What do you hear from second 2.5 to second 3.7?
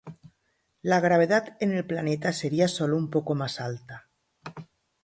solo un poco más